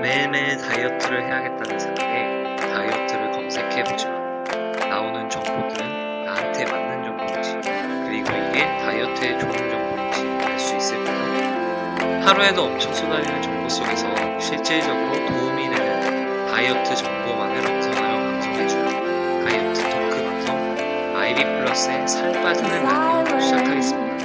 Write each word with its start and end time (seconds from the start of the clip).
매일매일 0.00 0.56
다이어트를 0.56 1.24
해야겠다는 1.24 1.78
생각에 1.78 2.56
다이어트를 2.56 3.30
검색해보지만 3.32 4.72
나오는 4.88 5.28
정보들은 5.28 6.24
나한테 6.24 6.64
맞는 6.64 7.04
정보인지 7.04 7.58
그리고 8.06 8.30
이게 8.48 8.64
다이어트에 8.78 9.38
좋은 9.38 9.52
정보인지 9.52 10.46
알 10.46 10.58
수 10.58 10.76
있을까요? 10.76 12.22
하루에도 12.24 12.64
엄청 12.64 12.92
쏟아지는 12.94 13.42
정보 13.42 13.68
속에서 13.68 14.38
실질적으로 14.38 15.12
도움이 15.26 15.68
되는 15.70 16.46
다이어트 16.50 16.94
정보만을 16.96 17.66
엄선하여 17.70 18.18
방송해주는 18.40 19.44
다이어트 19.44 19.82
토크 19.82 20.24
방송 20.24 21.16
마이비 21.16 21.44
플러스의 21.44 22.08
살 22.08 22.32
빠지는 22.32 22.82
라디오 22.82 23.40
시작하겠습니다. 23.40 24.20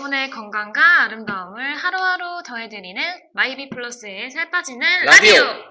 여러분의 0.00 0.30
건강과 0.30 1.02
아름다움을 1.02 1.76
하루하루 1.76 2.42
더해드리는 2.46 3.02
마이비 3.34 3.68
플러스의 3.68 4.30
살 4.30 4.50
빠지는 4.50 4.80
라디오! 5.04 5.42
라디오! 5.42 5.64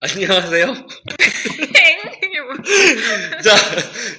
안녕하세요. 0.00 0.66
이게 2.22 2.40
뭐- 2.40 2.54
자, 3.44 3.52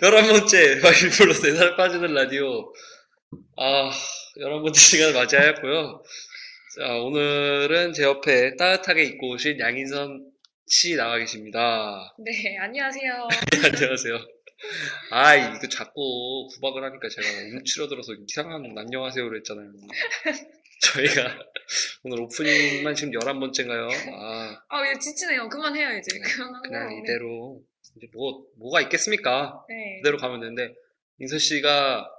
열한 0.04 0.28
번째 0.28 0.80
마이비 0.84 1.10
플러스의 1.10 1.56
살 1.56 1.76
빠지는 1.76 2.14
라디오. 2.14 2.72
아, 3.58 3.90
열한 4.40 4.62
번째 4.62 4.80
시간을 4.80 5.14
맞이하였고요. 5.14 6.04
자, 6.80 6.94
오늘은 6.98 7.94
제 7.94 8.04
옆에 8.04 8.56
따뜻하게 8.56 9.04
입고 9.04 9.32
오신 9.32 9.60
양인선 9.60 10.26
씨 10.70 10.96
나와 10.96 11.18
계십니다. 11.18 12.14
네, 12.24 12.56
안녕하세요. 12.60 13.28
안녕하세요. 13.66 14.37
아, 15.12 15.36
이거 15.36 15.68
자꾸 15.70 16.48
구박을 16.54 16.84
하니까 16.84 17.08
제가 17.10 17.28
움츠러들어서 17.54 18.14
이상한 18.28 18.64
안녕하세요를 18.78 19.40
했잖아요. 19.40 19.72
저희가 20.82 21.40
오늘 22.04 22.22
오프닝만 22.22 22.96
지금 22.96 23.14
11번째인가요? 23.14 23.90
아, 24.14 24.62
아, 24.70 24.86
이제 24.86 25.00
지치네요. 25.00 25.50
그만해요, 25.50 25.98
이제. 25.98 26.20
그만하고. 26.20 26.62
그냥 26.64 26.90
네. 26.90 27.00
이대로 27.00 27.62
이제 27.96 28.08
뭐 28.14 28.46
뭐가 28.58 28.82
있겠습니까? 28.82 29.64
네. 29.70 30.00
이대로 30.00 30.18
가면 30.18 30.40
되는데 30.40 30.74
인서 31.20 31.38
씨가 31.38 32.10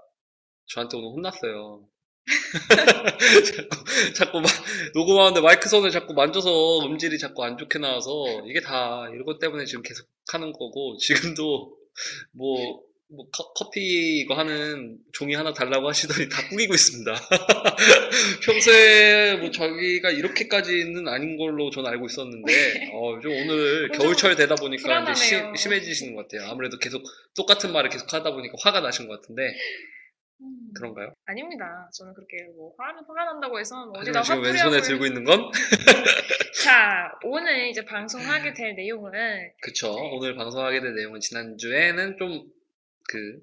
저한테 0.66 0.96
오늘 0.96 1.10
혼났어요. 1.10 1.88
자꾸 3.56 3.84
자꾸 4.14 4.40
막 4.40 4.50
녹음하는데 4.94 5.40
마이크 5.40 5.68
선을 5.68 5.90
자꾸 5.90 6.12
만져서 6.12 6.84
음질이 6.84 7.18
자꾸 7.18 7.42
안 7.42 7.56
좋게 7.56 7.78
나와서 7.78 8.10
이게 8.46 8.60
다 8.60 9.08
이것 9.14 9.38
때문에 9.38 9.64
지금 9.64 9.82
계속 9.82 10.06
하는 10.30 10.52
거고 10.52 10.98
지금도 10.98 11.77
뭐, 12.32 12.82
뭐 13.10 13.26
커, 13.30 13.52
커피 13.54 14.20
이거 14.20 14.34
하는 14.34 14.98
종이 15.12 15.34
하나 15.34 15.54
달라고 15.54 15.88
하시더니 15.88 16.28
다 16.28 16.46
꾸기고 16.48 16.74
있습니다. 16.74 17.14
평소에 18.44 19.36
뭐 19.36 19.50
저기가 19.50 20.10
이렇게까지는 20.10 21.08
아닌 21.08 21.38
걸로 21.38 21.70
저는 21.70 21.88
알고 21.90 22.06
있었는데 22.06 22.52
어, 22.92 23.18
좀 23.20 23.32
오늘 23.32 23.88
좀 23.92 23.98
겨울철 23.98 24.36
되다 24.36 24.56
보니까 24.56 24.76
이제 24.76 24.82
불안하네요. 24.82 25.14
심, 25.14 25.56
심해지시는 25.56 26.14
것 26.14 26.28
같아요. 26.28 26.50
아무래도 26.50 26.78
계속 26.78 27.02
똑같은 27.34 27.72
말을 27.72 27.88
계속 27.88 28.12
하다 28.12 28.32
보니까 28.32 28.56
화가 28.60 28.80
나신 28.80 29.08
것 29.08 29.20
같은데 29.20 29.42
음, 30.40 30.72
그런가요? 30.74 31.14
아닙니다. 31.26 31.90
저는 31.94 32.14
그렇게 32.14 32.44
뭐 32.56 32.72
화를 32.78 33.00
화가 33.06 33.24
난다고 33.24 33.58
해서 33.58 33.86
뭐 33.86 34.00
어디다 34.00 34.22
지금 34.22 34.38
화 34.38 34.46
왼손에 34.46 34.80
들고 34.82 35.06
있는 35.06 35.24
건 35.24 35.50
자, 36.62 37.12
오늘 37.24 37.68
이제 37.68 37.84
방송하게 37.84 38.54
될 38.54 38.74
내용은 38.74 39.12
그쵸. 39.62 39.94
네. 39.94 40.10
오늘 40.12 40.34
방송하게 40.36 40.80
된 40.80 40.94
내용은 40.94 41.20
지난주에는 41.20 42.16
좀 42.18 42.44
그, 43.08 43.40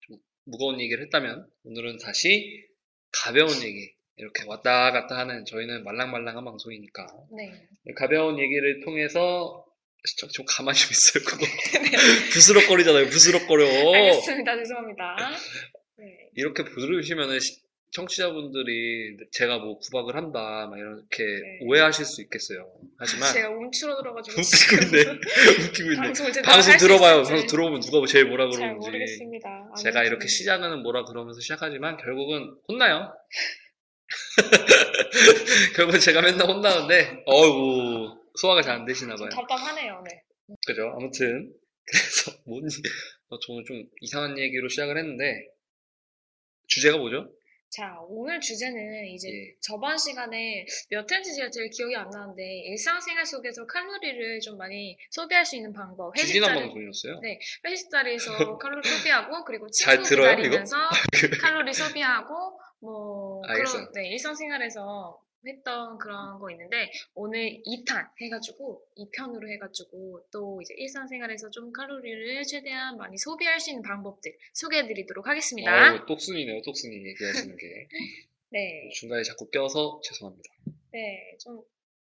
좀 0.00 0.18
무거운 0.44 0.80
얘기를 0.80 1.02
했다면, 1.04 1.46
오늘은 1.64 1.98
다시 1.98 2.66
가벼운 3.12 3.50
얘기, 3.62 3.94
이렇게 4.16 4.44
왔다 4.46 4.92
갔다 4.92 5.16
하는 5.16 5.44
저희는 5.44 5.84
말랑말랑한 5.84 6.44
방송이니까. 6.44 7.06
네. 7.36 7.68
가벼운 7.96 8.38
얘기를 8.38 8.80
통해서, 8.84 9.64
좀, 10.18 10.28
좀 10.28 10.44
가만히 10.46 10.78
좀 10.78 10.90
있어요, 10.90 11.24
그거. 11.24 11.46
부스럭거리잖아요, 12.34 13.06
부스럭거려. 13.06 13.94
알겠습니다. 13.94 14.56
죄송합니다. 14.56 15.16
네. 15.96 16.30
이렇게 16.34 16.64
부르시면은 16.64 17.38
시- 17.40 17.62
청취자분들이 17.92 19.16
제가 19.30 19.58
뭐 19.58 19.78
구박을 19.78 20.16
한다, 20.16 20.66
막 20.68 20.76
이렇게 20.76 21.22
네. 21.24 21.58
오해하실 21.62 22.04
수 22.04 22.22
있겠어요. 22.22 22.68
하지만, 22.98 23.32
제가 23.32 23.50
움츠러들어가지고 23.50 24.34
웃기고 24.40 24.82
있네. 24.98 25.10
웃기고 25.70 25.92
있네. 25.92 26.02
방송을 26.02 26.32
제대로 26.32 26.50
방송 26.52 26.72
할수 26.72 26.86
들어봐요. 26.86 27.14
있을지 27.20 27.30
방송 27.30 27.46
들어보면 27.46 27.80
누가 27.82 28.06
제일 28.08 28.24
뭐라 28.26 28.50
잘 28.50 28.58
그러는지. 28.60 28.86
모르겠습니다. 28.88 29.48
제가 29.80 30.00
아무튼. 30.00 30.10
이렇게 30.10 30.26
시작은 30.26 30.82
뭐라 30.82 31.04
그러면서 31.04 31.40
시작하지만 31.40 31.96
결국은 31.98 32.56
혼나요. 32.68 33.12
결국은 35.76 36.00
제가 36.00 36.20
맨날 36.22 36.48
혼나는데, 36.48 37.22
어우, 37.26 38.18
소화가 38.40 38.62
잘 38.62 38.74
안 38.74 38.84
되시나 38.86 39.14
좀 39.14 39.28
봐요. 39.28 39.40
답답하네요. 39.40 40.02
네. 40.04 40.20
그죠? 40.66 40.82
아무튼, 40.98 41.52
그래서 41.86 42.32
뭔, 42.44 42.64
어, 43.28 43.38
저는 43.38 43.62
좀 43.66 43.84
이상한 44.00 44.36
얘기로 44.38 44.68
시작을 44.68 44.98
했는데, 44.98 45.46
주제가 46.74 46.98
뭐죠? 46.98 47.30
자, 47.70 47.96
오늘 48.08 48.40
주제는 48.40 49.06
이제 49.06 49.28
예. 49.28 49.54
저번 49.60 49.96
시간에 49.96 50.66
몇 50.90 51.10
회인지 51.10 51.34
제가 51.34 51.50
제일 51.50 51.70
기억이 51.70 51.94
안 51.94 52.10
나는데 52.10 52.42
일상생활 52.66 53.24
속에서 53.24 53.64
칼로리를 53.66 54.40
좀 54.40 54.58
많이 54.58 54.96
소비할 55.10 55.46
수 55.46 55.54
있는 55.56 55.72
방법. 55.72 56.16
회식 56.16 56.40
자리, 56.40 56.60
방송이었어요. 56.60 57.20
네. 57.20 57.38
회식 57.64 57.90
자리에서 57.90 58.30
칼로리 58.58 58.88
소비하고 58.88 59.44
그리고 59.44 59.68
잘 59.70 59.96
친구 59.96 60.08
들어요, 60.08 60.36
기다리면서 60.36 60.76
칼로리 61.40 61.72
소비하고 61.72 62.60
뭐 62.80 63.42
알겠어요. 63.46 63.90
그런 63.90 63.92
네, 63.92 64.08
일상생활에서 64.10 65.20
했던 65.46 65.98
그런 65.98 66.38
거 66.38 66.50
있는데 66.50 66.90
오늘 67.14 67.62
2탄 67.66 68.08
해가지고 68.20 68.82
2편으로 68.98 69.50
해가지고 69.52 70.26
또 70.32 70.60
이제 70.62 70.74
일상생활에서 70.76 71.50
좀 71.50 71.72
칼로리를 71.72 72.42
최대한 72.44 72.96
많이 72.96 73.16
소비할 73.18 73.60
수 73.60 73.70
있는 73.70 73.82
방법들 73.82 74.36
소개해드리도록 74.54 75.26
하겠습니다. 75.26 75.70
아유, 75.70 76.04
똑순이네요, 76.06 76.62
똑순이 76.62 77.06
얘기하시는 77.06 77.56
게. 77.56 77.88
네, 78.50 78.88
중간에 78.94 79.22
자꾸 79.22 79.50
껴서 79.50 80.00
죄송합니다. 80.04 80.48
네, 80.92 81.36
좀, 81.40 81.60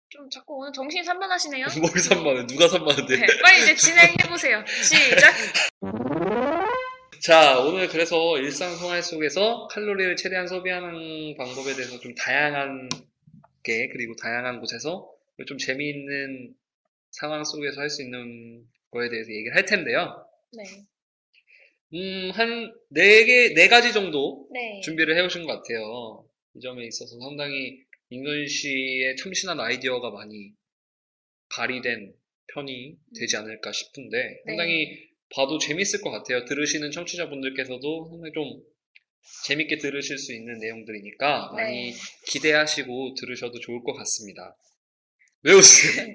좀 0.10 0.30
자꾸 0.30 0.58
오늘 0.58 0.72
정신이 0.72 1.04
산만하시네요. 1.04 1.66
뭘 1.82 2.00
산만해? 2.00 2.46
누가 2.46 2.68
산만한데? 2.68 3.16
네, 3.16 3.26
빨리 3.42 3.64
이제 3.64 3.76
진행해보세요. 3.76 4.64
시작! 4.68 5.34
자, 7.24 7.60
오늘 7.60 7.88
그래서 7.88 8.38
일상생활 8.38 9.02
속에서 9.02 9.68
칼로리를 9.72 10.16
최대한 10.18 10.46
소비하는 10.46 11.36
방법에 11.38 11.74
대해서 11.74 11.98
좀 12.00 12.14
다양한 12.16 12.90
게, 13.64 13.88
그리고 13.90 14.16
다양한 14.16 14.60
곳에서 14.60 15.10
좀 15.48 15.58
재미있는 15.58 16.54
상황 17.12 17.44
속에서 17.44 17.82
할 17.82 17.90
수 17.90 18.02
있는 18.04 18.66
거에 18.92 19.10
대해서 19.10 19.32
얘기를 19.32 19.56
할 19.56 19.66
텐데요. 19.66 20.26
네, 20.54 20.64
음, 21.94 22.32
한 22.34 22.74
네 22.90 23.26
개, 23.26 23.54
네 23.54 23.68
가지 23.68 23.94
정도 23.94 24.48
네. 24.52 24.82
준비를 24.82 25.16
해오신 25.18 25.46
것 25.46 25.54
같아요. 25.62 26.28
이 26.56 26.60
점에 26.62 26.86
있어서 26.86 27.20
상당히 27.20 27.80
인근 28.10 28.48
씨의 28.48 29.16
참신한 29.18 29.60
아이디어가 29.60 30.12
많이 30.12 30.52
발휘된 31.56 32.14
편이 32.54 32.96
되지 33.20 33.38
않을까 33.38 33.72
싶은데, 33.72 34.42
상당히 34.46 35.08
봐도 35.36 35.58
재밌을 35.58 36.02
것 36.02 36.12
같아요. 36.12 36.46
들으시는 36.46 36.92
청취자분들께서도 36.92 38.10
상당히 38.10 38.34
좀 38.34 38.62
재밌게 39.46 39.78
들으실 39.78 40.18
수 40.18 40.34
있는 40.34 40.60
내용들이니까 40.60 41.52
네. 41.56 41.64
많이 41.64 41.94
기대하시고 42.28 43.16
들으셔도 43.16 43.60
좋을 43.60 43.84
것 43.84 43.94
같습니다. 43.94 44.56
왜 45.44 45.54
웃으세요? 45.54 46.08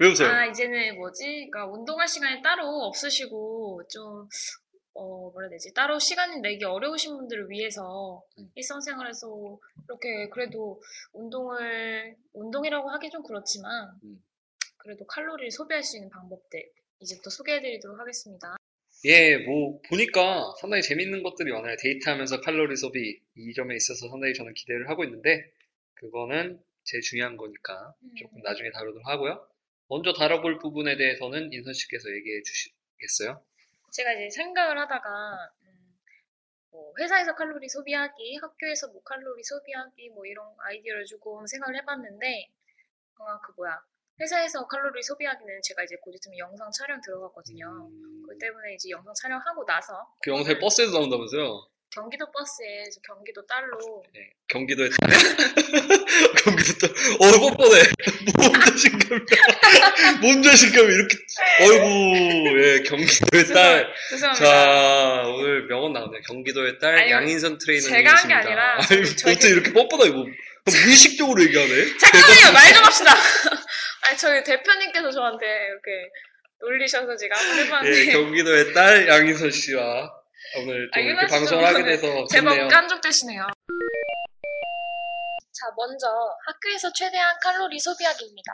왜 0.00 0.08
웃어요? 0.08 0.28
아, 0.28 0.46
이제는 0.46 0.96
뭐지? 0.96 1.48
그러니까 1.50 1.66
운동할 1.66 2.08
시간이 2.08 2.42
따로 2.42 2.66
없으시고 2.86 3.82
좀 3.88 4.28
어, 4.94 5.30
뭐라 5.30 5.46
해야 5.46 5.50
되지? 5.50 5.72
따로 5.74 5.98
시간 6.00 6.40
내기 6.42 6.64
어려우신 6.64 7.16
분들을 7.16 7.48
위해서 7.50 8.20
음. 8.38 8.50
일상생활에서 8.56 9.28
이렇게 9.84 10.28
그래도 10.30 10.82
운동을 11.12 12.16
운동이라고 12.32 12.90
하기 12.90 13.10
좀 13.10 13.22
그렇지만 13.22 13.92
음. 14.02 14.20
그래도 14.78 15.06
칼로리를 15.06 15.52
소비할 15.52 15.84
수 15.84 15.96
있는 15.96 16.10
방법들 16.10 16.68
이제부터 17.00 17.30
소개해드리도록 17.30 18.00
하겠습니다. 18.00 18.57
예, 19.04 19.36
뭐 19.38 19.80
보니까 19.88 20.54
상당히 20.60 20.82
재밌는 20.82 21.22
것들이 21.22 21.52
많아요. 21.52 21.76
데이트하면서 21.80 22.40
칼로리 22.40 22.76
소비 22.76 23.20
이 23.36 23.54
점에 23.54 23.76
있어서 23.76 24.08
상당히 24.08 24.34
저는 24.34 24.54
기대를 24.54 24.88
하고 24.88 25.04
있는데 25.04 25.52
그거는 25.94 26.60
제일 26.82 27.02
중요한 27.02 27.36
거니까 27.36 27.94
조금 28.18 28.42
나중에 28.42 28.70
다루도록 28.70 29.06
하고요. 29.06 29.46
먼저 29.88 30.12
다뤄볼 30.12 30.58
부분에 30.58 30.96
대해서는 30.96 31.52
인선 31.52 31.74
씨께서 31.74 32.10
얘기해 32.10 32.42
주시겠어요? 32.42 33.40
제가 33.92 34.12
이제 34.14 34.30
생각을 34.30 34.78
하다가 34.78 35.52
음, 35.62 35.94
뭐 36.70 36.92
회사에서 36.98 37.34
칼로리 37.34 37.68
소비하기, 37.68 38.36
학교에서 38.36 38.88
뭐 38.88 39.02
칼로리 39.02 39.42
소비하기 39.44 40.10
뭐 40.10 40.26
이런 40.26 40.44
아이디어를 40.58 41.04
조금 41.04 41.46
생각을 41.46 41.76
해봤는데 41.76 42.48
어, 43.18 43.40
그 43.46 43.52
뭐야 43.56 43.80
회사에서 44.20 44.66
칼로리 44.66 45.02
소비하기는 45.02 45.60
제가 45.62 45.84
이제 45.84 45.94
곧 46.02 46.12
있으면 46.14 46.38
영상 46.38 46.68
촬영 46.76 47.00
들어가거든요. 47.00 47.66
음, 47.86 48.22
그렇기 48.26 48.38
때문에 48.40 48.74
이제 48.74 48.90
영상 48.90 49.12
촬영하고 49.22 49.64
나서 49.64 49.94
그 50.22 50.30
영상이 50.30 50.58
버스에서 50.58 50.92
나온다면서요? 50.92 51.68
경기도 51.90 52.26
버스에 52.30 52.84
저 52.92 53.00
경기도 53.00 53.46
딸로 53.46 54.02
네, 54.12 54.20
경기도에 54.48 54.90
딸 54.90 55.08
경기도 56.44 56.78
딸 56.78 56.90
어, 57.16 57.40
뻔뻔해. 57.40 57.82
몸 58.36 58.52
자신감이 58.60 59.20
몸 60.20 60.42
자신감이 60.42 60.92
이렇게 60.92 61.16
어이구 61.62 62.60
예, 62.60 62.82
경기도의 62.82 63.44
딸 63.54 63.86
죄송합니다. 64.10 64.34
자, 64.44 65.22
오늘 65.28 65.66
명언 65.66 65.92
나오네요. 65.94 66.20
경기도의 66.26 66.78
딸 66.78 66.94
아니, 66.98 67.10
양인선 67.10 67.56
트레이너님이십니다. 67.58 68.16
제가 68.16 68.16
한 68.20 68.28
게 68.28 68.34
아니라 68.34 68.74
아니, 68.74 69.16
저희- 69.16 69.32
어떻게 69.34 69.48
이렇게 69.48 69.72
뻔뻔하게 69.72 70.10
뭐 70.70 70.80
무의식적으로 70.84 71.42
얘기하네? 71.42 71.98
잠깐만요 71.98 72.52
말 72.52 72.72
좀 72.74 72.84
합시다. 72.84 73.12
아니 74.02 74.16
저희 74.18 74.42
대표님께서 74.44 75.10
저한테 75.10 75.46
이렇게 75.46 76.10
놀리셔서 76.60 77.16
제가 77.16 77.36
한번 77.38 77.58
해봤는데 77.66 78.00
예, 78.08 78.12
경기도의 78.12 78.72
딸 78.74 79.08
양인선 79.08 79.50
씨와 79.50 80.10
오늘 80.56 80.90
또 80.92 80.98
아, 80.98 81.02
이렇게 81.02 81.26
방송을 81.26 81.64
하게 81.64 81.84
돼서 81.84 82.26
제법 82.30 82.50
좋네요. 82.50 82.68
깐족되시네요. 82.68 83.46
자, 85.52 85.66
먼저 85.76 86.06
학교에서 86.46 86.92
최대한 86.92 87.36
칼로리 87.42 87.78
소비하기입니다. 87.80 88.52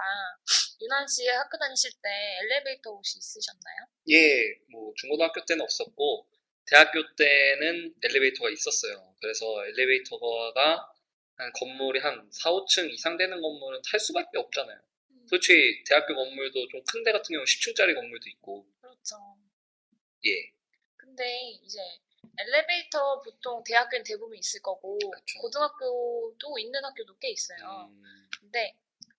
유난 0.82 1.06
씨 1.06 1.26
학교 1.28 1.58
다니실 1.58 1.90
때 2.02 2.08
엘리베이터 2.43 2.90
혹시 2.90 3.19
있으셨나요? 3.19 3.76
예, 4.10 4.43
뭐 4.72 4.93
중고등학교 4.96 5.44
때는 5.44 5.62
없었고 5.62 6.26
대학교 6.67 6.99
때는 7.17 7.93
엘리베이터가 8.02 8.49
있었어요. 8.50 9.14
그래서 9.20 9.44
엘리베이터가 9.69 10.88
한 11.36 11.52
건물이 11.52 12.00
한 12.00 12.28
4, 12.32 12.50
5층 12.52 12.90
이상 12.92 13.16
되는 13.16 13.40
건물은 13.40 13.81
탈 13.90 13.98
수밖에 14.00 14.38
없잖아요. 14.38 14.78
솔직히 15.28 15.82
대학교 15.84 16.14
건물도 16.14 16.69
좀 16.69 16.82
큰 16.84 17.02
데 17.04 17.12
같은 17.12 17.32
경우는 17.32 17.44
10층짜리 17.46 17.94
건물도 17.94 18.28
있고 18.31 18.66
그렇죠. 18.81 19.16
예, 20.26 20.52
근데 20.96 21.50
이제 21.62 21.78
엘리베이터 22.38 23.20
보통 23.22 23.62
대학교는 23.64 24.04
대부분 24.04 24.36
있을 24.38 24.60
거고 24.62 24.98
그렇죠. 24.98 25.38
고등학교도 25.40 26.58
있는 26.58 26.84
학교도 26.84 27.19
꽤 27.19 27.31
있어요. 27.31 27.88
음, 27.90 28.28
근데 28.40 28.75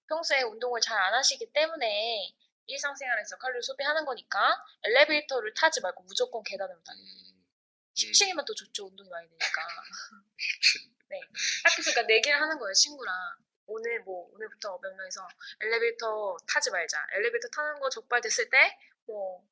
평소에 0.07 0.41
운동을 0.43 0.81
잘 0.81 0.97
안 0.99 1.13
하시기 1.13 1.51
때문에 1.53 2.33
일상생활에서 2.67 3.37
칼로리 3.37 3.61
소비하는 3.61 4.05
거니까 4.05 4.39
엘리베이터를 4.83 5.53
타지 5.53 5.81
말고 5.81 6.03
무조건 6.03 6.43
계단으로 6.43 6.81
다녀요. 6.83 7.05
음, 7.05 7.45
10층이면 7.95 8.45
더 8.45 8.53
좋죠. 8.53 8.87
운동이 8.87 9.09
많이 9.09 9.27
되니까. 9.29 9.61
네. 11.09 11.19
학교에서 11.63 11.91
그러니까 11.91 12.01
내기를 12.13 12.39
하는 12.39 12.57
거예요, 12.57 12.73
친구랑. 12.73 13.13
오늘 13.67 13.99
뭐, 14.01 14.29
오늘부터 14.33 14.79
몇 14.79 14.95
명이서 14.95 15.27
엘리베이터 15.61 16.37
타지 16.47 16.69
말자. 16.71 17.07
엘리베이터 17.13 17.47
타는 17.49 17.79
거 17.79 17.89
적발됐을 17.89 18.49
때, 18.49 18.77
뭐, 19.05 19.43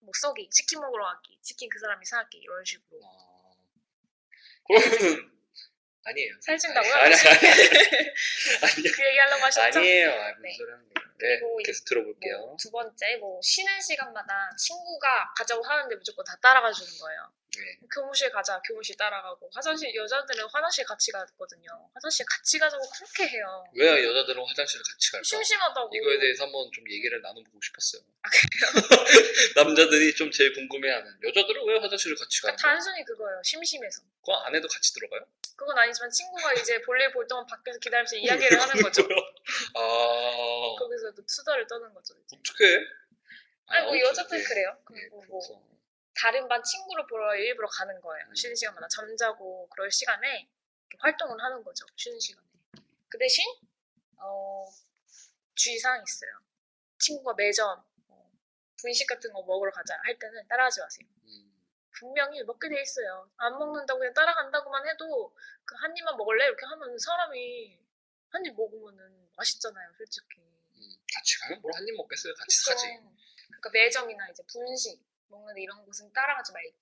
뭐 0.00 0.12
쏘기, 0.20 0.48
치킨 0.50 0.80
먹으러 0.80 1.04
가기, 1.04 1.38
치킨 1.42 1.68
그 1.70 1.78
사람이 1.78 2.04
사기, 2.04 2.38
이런 2.38 2.64
식으로. 2.64 3.00
아, 3.04 3.54
그러면은 4.66 5.30
아니에요. 6.04 6.34
살찐다고요? 6.40 6.94
아니, 6.94 7.14
아니, 7.14 7.48
아니, 8.62 8.82
그 8.96 9.06
얘기 9.06 9.18
하려고 9.18 9.44
하셨죠? 9.44 9.78
아니에요. 9.78 10.10
아, 10.10 10.28
무슨 10.30 10.42
네. 10.42 10.56
소리 10.56 10.70
하는 10.70 10.88
거예요. 10.94 11.09
네, 11.20 11.40
계속 11.64 11.84
들어볼게요. 11.84 12.38
뭐, 12.38 12.56
두 12.58 12.70
번째, 12.70 13.16
뭐, 13.16 13.40
쉬는 13.42 13.80
시간마다 13.80 14.50
친구가 14.58 15.34
가자고 15.36 15.62
하는데 15.62 15.94
무조건 15.96 16.24
다 16.24 16.36
따라가 16.40 16.72
주는 16.72 16.90
거예요. 16.98 17.32
네. 17.56 17.78
교무실 17.92 18.30
가자, 18.30 18.60
교무실 18.62 18.96
따라가고. 18.96 19.50
화장실, 19.52 19.94
여자들은 19.94 20.46
화장실 20.52 20.84
같이 20.84 21.10
가거든요. 21.10 21.90
화장실 21.94 22.24
같이 22.24 22.58
가자고 22.58 22.82
그렇게 22.88 23.28
해요. 23.28 23.64
왜 23.74 24.04
여자들은 24.04 24.42
화장실을 24.46 24.82
같이 24.84 25.10
갈까? 25.10 25.24
심심하다고. 25.24 25.90
이거에 25.94 26.18
대해서 26.20 26.44
한번 26.44 26.70
좀 26.72 26.88
얘기를 26.88 27.20
나눠보고 27.20 27.60
싶었어요. 27.60 28.02
아, 28.22 28.28
남자들이 29.56 30.14
좀 30.14 30.30
제일 30.30 30.52
궁금해하는 30.54 31.18
여자들은 31.26 31.66
왜 31.66 31.78
화장실을 31.80 32.16
같이 32.16 32.40
가는 32.40 32.54
그러니까 32.56 32.62
거야? 32.62 32.72
단순히 32.74 33.04
그거예요. 33.04 33.42
심심해서. 33.44 34.02
그거 34.20 34.36
안에도 34.46 34.68
같이 34.68 34.94
들어가요? 34.94 35.26
그건 35.56 35.76
아니지만 35.76 36.10
친구가 36.10 36.54
이제 36.54 36.80
볼일 36.82 37.12
볼 37.12 37.26
동안 37.26 37.44
밖에서 37.46 37.78
기다리면서 37.80 38.16
이야기를 38.54 38.60
하는 38.60 38.82
거죠. 38.82 39.02
아 39.74 40.76
거기서도 40.78 41.22
수다를 41.26 41.66
떠는 41.66 41.92
거죠. 41.94 42.14
이제. 42.18 42.36
어떻게? 42.36 42.64
아니 43.66 43.86
뭐 43.86 43.98
여자들 43.98 44.42
그래요. 44.44 44.76
네, 44.90 45.00
그리고 45.00 45.16
뭐 45.28 45.38
그래서 45.40 45.62
다른 46.20 46.48
반 46.48 46.62
친구를 46.62 47.06
보러 47.06 47.34
일부러 47.36 47.68
가는 47.68 48.00
거예요. 48.00 48.26
음. 48.28 48.34
쉬는 48.34 48.54
시간마다 48.54 48.88
잠자고 48.88 49.68
그럴 49.70 49.90
시간에 49.90 50.48
활동을 50.98 51.40
하는 51.42 51.62
거죠. 51.62 51.86
쉬는 51.96 52.18
시간에. 52.20 52.46
그 53.08 53.18
대신 53.18 53.44
어, 54.18 54.66
주의사항이 55.54 56.02
있어요. 56.06 56.30
친구가 56.98 57.34
매점 57.34 57.82
어, 58.08 58.30
분식 58.80 59.06
같은 59.08 59.32
거 59.32 59.42
먹으러 59.42 59.70
가자 59.72 59.98
할 60.04 60.18
때는 60.18 60.46
따라하지 60.48 60.80
마세요. 60.80 61.08
음, 61.24 61.52
분명히 61.92 62.42
먹게 62.44 62.68
돼 62.68 62.80
있어요. 62.82 63.30
안 63.36 63.58
먹는다고 63.58 63.98
그냥 64.00 64.12
따라간다고만 64.14 64.86
해도 64.88 65.34
그 65.64 65.76
한 65.76 65.96
입만 65.96 66.16
먹을래 66.16 66.46
이렇게 66.46 66.66
하면 66.66 66.98
사람이 66.98 67.78
한 68.30 68.44
입 68.46 68.54
먹으면은 68.56 69.19
맛있잖아요, 69.40 69.92
솔직히. 69.96 70.38
음, 70.38 70.80
같이 71.14 71.38
가면 71.40 71.60
뭘 71.62 71.72
한 71.74 71.88
입 71.88 71.96
먹겠어요? 71.96 72.34
같이 72.34 72.58
그쵸? 72.58 72.70
사지. 72.72 72.86
그러니까 73.46 73.70
매점이나 73.72 74.28
이제 74.30 74.42
분식 74.46 75.00
먹는 75.28 75.56
이런 75.58 75.84
곳은 75.84 76.12
따라가지 76.12 76.52
말기. 76.52 76.74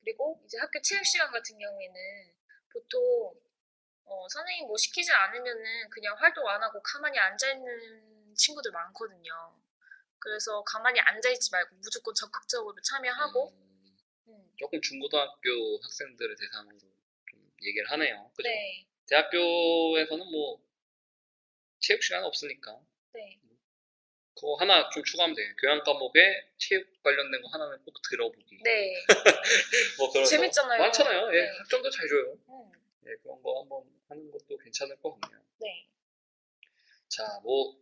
그리고 0.00 0.40
이제 0.44 0.58
학교 0.58 0.80
체육 0.82 1.04
시간 1.06 1.30
같은 1.30 1.58
경우에는 1.58 2.34
보통 2.72 3.00
어, 4.04 4.28
선생님 4.28 4.66
뭐 4.66 4.76
시키지 4.76 5.10
않으면은 5.12 5.88
그냥 5.90 6.14
활동 6.18 6.46
안 6.48 6.62
하고 6.62 6.82
가만히 6.82 7.18
앉아 7.18 7.52
있는 7.52 8.34
친구들 8.36 8.70
많거든요. 8.72 9.32
그래서 10.18 10.62
가만히 10.64 11.00
앉아 11.00 11.30
있지 11.30 11.50
말고 11.52 11.76
무조건 11.76 12.14
적극적으로 12.14 12.76
참여하고 12.82 13.50
음, 13.50 13.96
음, 14.28 14.52
조금 14.58 14.80
중고등학교 14.80 15.78
학생들을 15.82 16.36
대상으로 16.36 16.78
좀 16.78 16.92
얘기를 17.62 17.90
하네요. 17.92 18.30
그죠? 18.36 18.48
네, 18.48 18.86
대학교에서는 19.08 20.30
뭐 20.30 20.62
체육 21.84 22.02
시간 22.02 22.24
없으니까 22.24 22.80
네. 23.12 23.38
그거 24.34 24.56
하나 24.56 24.88
좀 24.90 25.04
추가하면 25.04 25.36
돼요. 25.36 25.54
교양 25.60 25.82
과목에 25.84 26.20
체육 26.58 27.02
관련된 27.02 27.42
거 27.42 27.48
하나는 27.48 27.78
꼭 27.84 27.94
들어보기. 28.10 28.58
네. 28.64 28.94
뭐 29.98 30.10
그런 30.10 30.24
거 30.24 30.28
재밌잖아요. 30.28 30.80
많잖아요. 30.80 31.28
예, 31.34 31.40
네. 31.42 31.48
학점도 31.58 31.90
잘 31.90 32.08
줘요. 32.08 32.38
음, 32.48 32.72
예, 33.06 33.14
그런 33.22 33.40
거 33.42 33.60
한번 33.60 33.84
하는 34.08 34.30
것도 34.30 34.58
괜찮을 34.58 34.96
것 35.00 35.20
같네요. 35.20 35.40
네. 35.60 35.86
자, 37.08 37.38
뭐 37.44 37.76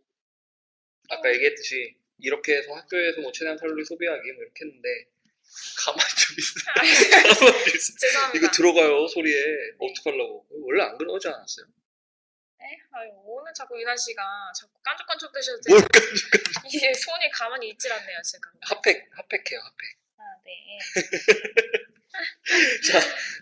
아까 1.09 1.33
얘기했듯이 1.33 1.95
이렇게 2.19 2.57
해서 2.57 2.73
학교에서 2.73 3.21
뭐 3.21 3.31
최대한 3.31 3.57
칼로리 3.57 3.83
소비하기 3.83 4.31
뭐 4.33 4.43
이렇게 4.43 4.65
했는데 4.65 5.07
가만히 5.85 6.09
좀 6.19 6.35
있어요. 6.37 6.73
가만히 7.39 7.63
좀 7.65 7.75
있어요. 7.75 7.97
죄송합니다. 7.99 8.37
이거 8.37 8.51
들어가요 8.51 9.07
소리에 9.07 9.43
어떡하려고 9.79 10.45
원래 10.51 10.83
안 10.83 10.97
그러지 10.97 11.27
않았어요? 11.29 11.65
네? 12.63 12.79
아유, 12.91 13.11
오늘 13.25 13.53
자꾸 13.53 13.75
씨가 13.77 14.23
자꾸 14.57 14.71
깐족깐족 14.81 15.33
되셔도 15.33 15.59
뭘 15.67 15.81
이게 16.71 16.93
손이 16.93 17.29
가만히 17.31 17.69
있질 17.71 17.91
않네요, 17.91 18.21
지금. 18.23 18.51
핫팩 18.61 19.09
핫팩해요 19.11 19.59
핫팩 19.59 19.97
아, 20.17 20.23
네. 20.45 20.79
자, 22.87 22.99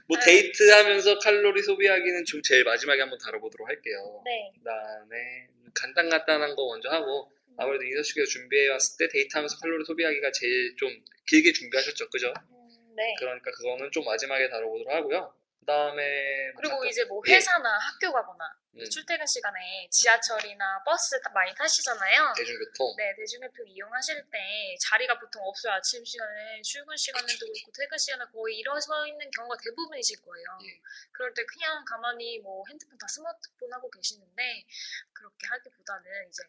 뭐 0.07 0.17
데이트하면서 0.17 1.19
칼로리 1.19 1.61
소비하기는 1.61 2.25
좀 2.25 2.41
제일 2.41 2.63
마지막에 2.63 3.01
한번 3.01 3.19
다뤄보도록 3.19 3.67
할게요. 3.67 4.23
네. 4.25 4.51
그다음에 4.57 5.47
간단간단한 5.75 6.55
거 6.55 6.65
먼저 6.65 6.89
하고 6.89 7.31
아무래도 7.57 7.83
이서 7.83 8.01
씨가 8.01 8.25
준비해 8.25 8.69
왔을 8.69 8.97
때 8.97 9.07
데이트하면서 9.11 9.57
칼로리 9.59 9.85
소비하기가 9.85 10.31
제일 10.31 10.75
좀 10.77 10.89
길게 11.27 11.53
준비하셨죠, 11.53 12.09
그죠? 12.09 12.33
음, 12.49 12.95
네. 12.95 13.13
그러니까 13.19 13.51
그거는 13.51 13.91
좀 13.91 14.03
마지막에 14.05 14.49
다뤄보도록 14.49 14.91
하고요. 14.91 15.33
그 15.61 15.65
다음에 15.67 16.51
그리고 16.57 16.83
이제 16.85 17.05
뭐 17.05 17.21
예. 17.27 17.35
회사나 17.35 17.77
학교 17.77 18.11
가거나 18.11 18.57
음, 18.73 18.89
출퇴근 18.89 19.25
시간에 19.27 19.87
지하철이나 19.91 20.81
버스 20.83 21.21
타- 21.21 21.29
많이 21.29 21.53
타시잖아요. 21.53 22.33
대중교통 22.35 22.95
네, 22.97 23.13
대중교통 23.15 23.67
이용하실 23.67 24.27
때 24.31 24.75
자리가 24.81 25.19
보통 25.19 25.43
없어요. 25.45 25.73
아침 25.73 26.03
시간에, 26.03 26.61
출근 26.63 26.97
시간에도 26.97 27.45
그렇고, 27.45 27.71
퇴근 27.77 27.97
시간에 27.97 28.25
거의 28.31 28.57
일어서 28.57 29.05
있는 29.05 29.29
경우가 29.29 29.55
대부분이실 29.63 30.21
거예요. 30.23 30.45
예. 30.65 30.81
그럴 31.11 31.33
때 31.35 31.45
그냥 31.45 31.85
가만히 31.85 32.39
뭐 32.39 32.63
핸드폰 32.67 32.97
다 32.97 33.07
스마트폰 33.07 33.71
하고 33.71 33.89
계시는데, 33.91 34.65
그렇게 35.13 35.47
하기보다는 35.47 36.29
이제 36.29 36.43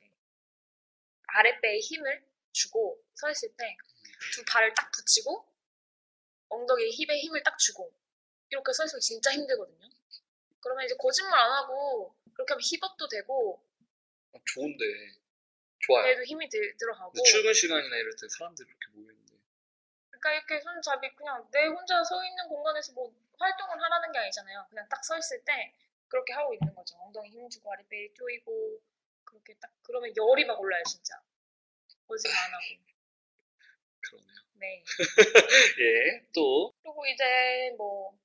아랫배에 1.27 1.81
힘을 1.81 2.25
주고 2.53 2.99
서 3.15 3.31
있을 3.31 3.55
때, 3.57 3.77
두 4.33 4.43
발을 4.47 4.73
딱 4.75 4.91
붙이고, 4.93 5.45
엉덩이에 6.49 6.89
힙에 6.91 7.19
힘을 7.19 7.43
딱 7.43 7.59
주고, 7.59 7.93
이렇게 8.53 8.73
서 8.73 8.85
있으면 8.85 9.01
진짜 9.01 9.33
힘들거든요. 9.33 9.89
그러면 10.61 10.85
이제 10.85 10.95
거짓말 10.97 11.39
안 11.39 11.53
하고, 11.53 12.15
그렇게 12.35 12.53
하면 12.53 12.61
힙업도 12.63 13.09
되고, 13.09 13.65
아, 14.35 14.39
좋은데 14.45 14.85
좋아요. 15.81 16.05
배에도 16.05 16.23
힘이 16.25 16.49
들, 16.49 16.77
들어가고, 16.77 17.13
출근 17.25 17.53
시간이나 17.55 17.97
이럴 17.97 18.13
때 18.15 18.29
사람들이 18.29 18.69
이렇게 18.69 18.87
모이는데 18.95 19.33
그러니까 20.11 20.33
이렇게 20.35 20.61
손잡이 20.61 21.09
그냥 21.17 21.49
내 21.51 21.67
혼자 21.67 22.05
서 22.05 22.25
있는 22.25 22.47
공간에서 22.49 22.93
뭐 22.93 23.13
활동을 23.39 23.83
하라는 23.83 24.13
게 24.13 24.19
아니잖아요. 24.19 24.67
그냥 24.71 24.87
딱 24.89 25.03
서 25.05 25.19
있을 25.19 25.43
때 25.45 25.75
그렇게 26.09 26.33
하고 26.35 26.55
있는 26.55 26.73
거죠. 26.75 26.97
엉덩이 26.99 27.31
힘주고 27.31 27.73
아랫배 27.73 28.13
조이고 28.15 28.79
그렇게 29.25 29.55
딱 29.61 29.73
그러면 29.83 30.13
열이 30.17 30.45
막 30.45 30.61
올라요 30.61 30.83
진짜. 30.89 31.21
거짓말 32.07 32.37
안 32.45 32.53
하고. 32.55 32.65
그러네요. 34.01 34.37
네. 34.61 34.85
예, 35.81 36.27
또 36.33 36.73
그리고 36.83 37.05
이제 37.07 37.75
뭐 37.77 38.17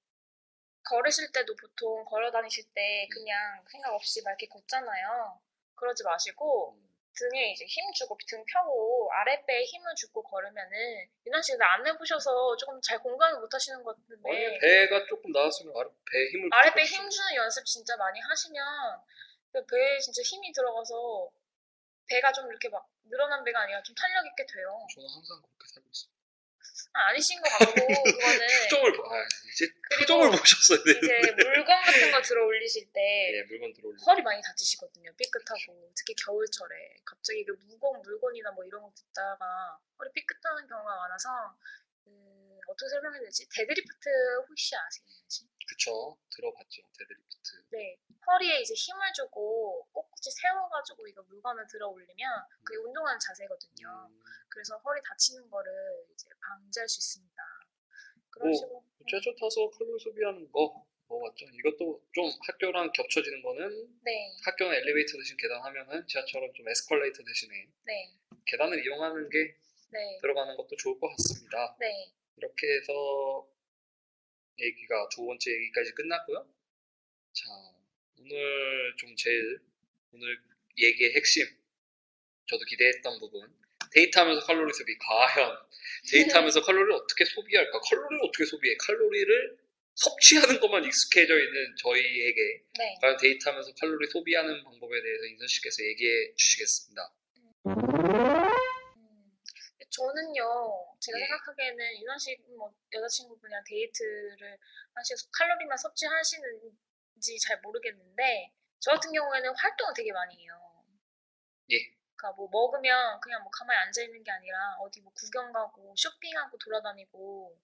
걸으실 0.89 1.31
때도 1.31 1.55
보통 1.55 2.05
걸어 2.05 2.31
다니실 2.31 2.63
때 2.73 3.07
그냥 3.11 3.63
생각 3.69 3.93
없이 3.93 4.21
막 4.23 4.31
이렇게 4.31 4.47
걷잖아요. 4.47 5.39
그러지 5.75 6.03
마시고 6.03 6.77
등에 7.17 7.51
이제 7.51 7.65
힘 7.65 7.91
주고 7.93 8.17
등 8.27 8.43
펴고 8.45 9.09
아랫배에 9.11 9.63
힘을 9.63 9.95
주고 9.95 10.21
걸으면은 10.23 11.09
유나 11.25 11.41
씨가 11.41 11.73
안 11.73 11.87
해보셔서 11.87 12.55
조금 12.57 12.79
잘 12.81 12.99
공감을 12.99 13.39
못 13.39 13.51
하시는 13.53 13.83
것 13.83 13.95
같은데 13.97 14.29
아니 14.29 14.59
배가 14.59 15.05
조금 15.05 15.31
나왔으면 15.31 15.73
아래 15.75 15.89
배에 16.11 16.29
힘을 16.29 16.49
네. 16.49 16.55
아랫배. 16.55 16.83
힘 16.83 17.09
주는 17.09 17.35
연습 17.35 17.65
진짜 17.65 17.97
많이 17.97 18.19
하시면 18.19 18.63
그 19.51 19.65
배에 19.65 19.99
진짜 19.99 20.21
힘이 20.21 20.51
들어가서 20.51 21.29
배가 22.07 22.31
좀 22.31 22.47
이렇게 22.49 22.69
막 22.69 22.87
늘어난 23.05 23.43
배가 23.43 23.61
아니라 23.61 23.81
좀 23.81 23.95
탄력 23.95 24.25
있게 24.27 24.45
돼요. 24.45 24.85
저는 24.93 25.09
항상 25.09 25.41
그렇게 25.41 25.73
살고 25.73 25.89
있어요. 25.89 26.16
아, 26.93 27.09
아니신 27.09 27.41
것 27.41 27.49
같고 27.49 27.73
그거는 28.03 28.47
표정을 28.63 28.97
봐. 28.97 29.03
아, 29.15 29.25
이제 29.53 29.65
네. 29.65 29.97
표정을 29.99 30.31
보셨어야 30.31 30.79
이제 30.79 30.93
되는데. 31.01 31.43
물건 31.43 31.81
같은 31.81 32.11
거 32.11 32.21
들어 32.21 32.45
올리실 32.45 32.91
때 32.93 32.99
예, 33.33 33.43
물건 33.43 33.73
들어 33.73 33.89
올리. 33.89 33.97
허리 34.05 34.21
많이 34.21 34.41
다치시거든요. 34.41 35.11
삐끗하고 35.15 35.91
특히 35.95 36.13
겨울철에 36.15 36.75
갑자기 37.05 37.43
그 37.45 37.51
무거운 37.65 38.01
물건이나 38.01 38.51
뭐 38.51 38.63
이런 38.65 38.81
거 38.81 38.91
들다가 38.95 39.79
허리 39.99 40.11
삐끗하는 40.13 40.67
경우가 40.67 40.95
많아서 40.95 41.29
음, 42.07 42.59
어떻게 42.67 42.89
설명해야 42.89 43.21
되지? 43.23 43.47
데드리프트 43.49 44.09
혹시 44.49 44.75
아시는지? 44.75 45.47
그쵸. 45.67 46.17
들어봤죠. 46.35 46.81
데드리프트. 46.97 47.51
네, 47.71 47.97
허리에 48.25 48.61
이제 48.61 48.73
힘을 48.73 49.11
주고 49.13 49.85
꼿꼿이 49.93 50.31
세워가지고 50.31 51.07
이거 51.07 51.21
물건을 51.23 51.67
들어 51.67 51.87
올리면 51.89 52.17
그게 52.63 52.77
운동하는 52.77 53.19
자세거든요. 53.19 54.07
음, 54.09 54.19
그래서 54.49 54.77
허리 54.77 55.01
다치는 55.03 55.49
거를 55.49 55.71
이제 56.13 56.27
방지할 56.41 56.87
수 56.87 56.99
있습니다. 56.99 57.35
그런 58.29 58.49
오, 58.49 58.53
식으로. 58.53 58.83
제초 59.09 59.35
타서 59.35 59.69
칼로리 59.71 59.99
소비하는 59.99 60.51
거 60.51 60.85
먹어봤죠. 61.07 61.45
이것도 61.53 62.01
좀 62.13 62.29
학교랑 62.47 62.91
겹쳐지는 62.91 63.41
거는 63.41 63.99
네, 64.03 64.35
학교는 64.45 64.73
엘리베이터 64.73 65.17
대신 65.17 65.37
계단 65.37 65.61
하면은 65.63 66.05
지하철은 66.07 66.53
좀 66.53 66.67
에스컬레이터 66.67 67.23
대신에 67.23 67.67
네, 67.85 68.13
계단을 68.45 68.83
이용하는 68.83 69.29
게 69.29 69.55
네, 69.91 70.17
들어가는 70.21 70.55
것도 70.57 70.75
좋을 70.77 70.99
것 70.99 71.07
같습니다. 71.09 71.75
네. 71.79 72.11
이렇게 72.37 72.67
해서 72.75 73.47
얘기가 74.59 75.09
두 75.09 75.25
번째 75.25 75.51
얘기까지 75.51 75.91
끝났고요. 75.91 76.47
자, 77.33 77.43
오늘 78.17 78.95
좀 78.97 79.15
제일 79.15 79.59
오늘 80.11 80.39
얘기의 80.77 81.15
핵심 81.15 81.45
저도 82.47 82.63
기대했던 82.65 83.19
부분 83.19 83.53
데이트하면서 83.91 84.45
칼로리 84.45 84.73
소비 84.73 84.97
과연 84.97 85.57
데이트하면서 86.09 86.61
칼로리를 86.61 86.91
어떻게 86.93 87.25
소비할까? 87.25 87.79
칼로리를 87.79 88.19
어떻게 88.23 88.45
소비해? 88.45 88.75
칼로리를 88.77 89.57
섭취하는 89.95 90.59
것만 90.59 90.83
익숙해져 90.85 91.37
있는 91.39 91.75
저희에게 91.77 92.61
네. 92.77 92.97
과연 93.01 93.17
데이트하면서 93.17 93.73
칼로리 93.75 94.07
소비하는 94.07 94.63
방법에 94.63 95.01
대해서 95.01 95.25
인선 95.25 95.47
씨께서 95.47 95.83
얘기해 95.83 96.35
주시겠습니다. 96.35 97.13
음, 99.87 99.91
저는요, 99.91 100.97
제가 100.99 101.19
예. 101.19 101.25
생각하기에는 101.25 101.85
씨, 102.19 102.37
뭐, 102.57 102.73
여자친구분이랑 102.93 103.63
데이트를 103.65 104.57
하셔서 104.93 105.27
칼로리만 105.31 105.77
섭취하시는지 105.77 107.39
잘 107.41 107.59
모르겠는데, 107.61 108.51
저 108.79 108.91
같은 108.91 109.11
경우에는 109.11 109.55
활동을 109.55 109.93
되게 109.95 110.11
많이 110.11 110.35
해요. 110.43 110.53
예. 111.71 111.77
그니까 112.15 112.31
뭐 112.35 112.47
먹으면 112.51 113.19
그냥 113.19 113.41
뭐 113.43 113.51
가만히 113.51 113.77
앉아 113.79 114.01
있는 114.01 114.23
게 114.23 114.31
아니라 114.31 114.75
어디 114.79 115.01
뭐 115.01 115.11
구경 115.13 115.51
가고 115.51 115.93
쇼핑하고 115.95 116.57
돌아다니고. 116.57 117.57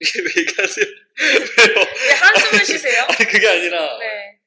이게 0.00 0.10
왜 0.22 0.42
얘기하세요? 0.42 0.84
왜요? 0.86 1.74
왜 2.08 2.14
한숨을 2.14 2.64
쉬세요? 2.64 3.02
아니 3.02 3.28
그게 3.30 3.48
아니라 3.48 3.98
네. 3.98 4.40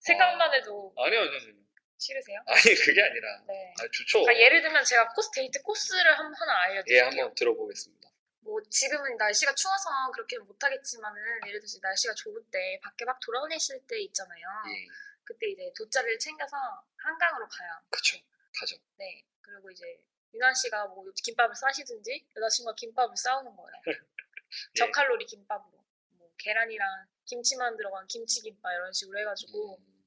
생각만 0.00 0.52
해도 0.54 0.92
아니요 0.96 1.20
아니요 1.20 1.30
아니요. 1.38 1.67
싫으세요? 1.98 2.40
아니 2.46 2.74
그게 2.74 3.02
아니라 3.02 3.42
네. 3.46 3.74
아 3.78 3.82
좋죠. 3.92 4.22
그러니까 4.22 4.44
예를 4.44 4.62
들면 4.62 4.84
제가 4.84 5.08
코스 5.10 5.30
데이트 5.32 5.60
코스를 5.62 6.18
한, 6.18 6.32
하나 6.34 6.62
알려드릴게요. 6.62 6.96
예 6.96 7.20
한번 7.20 7.34
들어보겠습니다. 7.34 8.08
뭐 8.40 8.62
지금은 8.70 9.16
날씨가 9.16 9.54
추워서 9.54 9.90
그렇게 10.14 10.38
못하겠지만은 10.38 11.20
예를 11.46 11.60
들어서 11.60 11.78
날씨가 11.82 12.14
좋을 12.14 12.42
때 12.50 12.80
밖에 12.82 13.04
막 13.04 13.18
돌아다니실 13.20 13.86
때 13.86 14.00
있잖아요. 14.00 14.46
예 14.68 14.86
그때 15.24 15.48
이제 15.48 15.70
돗자리를 15.76 16.18
챙겨서 16.18 16.56
한강으로 16.96 17.46
가요. 17.48 17.80
그쵸 17.90 18.16
가죠. 18.58 18.76
네. 18.96 19.24
그리고 19.42 19.70
이제 19.70 19.84
유난 20.32 20.54
씨가 20.54 20.86
뭐 20.86 21.04
김밥을 21.12 21.54
싸시든지 21.54 22.28
여자친구가 22.36 22.74
김밥을 22.76 23.16
싸우는 23.16 23.54
거예요. 23.54 23.82
예. 23.88 24.78
저칼로리 24.78 25.26
김밥으로. 25.26 25.84
뭐 26.16 26.32
계란이랑 26.38 27.06
김치만 27.24 27.76
들어간 27.76 28.06
김치김밥 28.06 28.72
이런 28.72 28.92
식으로 28.92 29.18
해가지고 29.20 29.76
음, 29.78 29.84
뭐 29.84 29.97